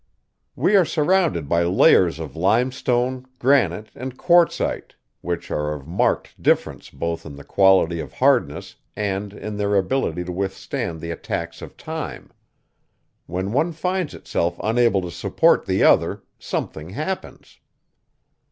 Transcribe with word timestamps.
"We 0.55 0.75
are 0.75 0.83
surrounded 0.83 1.47
by 1.47 1.61
layers 1.61 2.17
of 2.17 2.35
limestone, 2.35 3.27
granite, 3.37 3.89
and 3.93 4.17
quartzite, 4.17 4.95
which 5.21 5.51
are 5.51 5.73
of 5.73 5.85
marked 5.85 6.41
difference 6.41 6.89
both 6.89 7.23
in 7.23 7.35
the 7.35 7.43
quality 7.43 7.99
of 7.99 8.13
hardness 8.13 8.77
and 8.95 9.31
in 9.31 9.57
their 9.57 9.75
ability 9.75 10.23
to 10.23 10.31
withstand 10.31 11.01
the 11.01 11.11
attacks 11.11 11.61
of 11.61 11.77
time. 11.77 12.31
When 13.27 13.51
one 13.51 13.73
finds 13.73 14.15
itself 14.15 14.59
unable 14.63 15.01
to 15.03 15.11
support 15.11 15.67
the 15.67 15.83
other, 15.83 16.23
something 16.39 16.89
happens." 16.89 17.59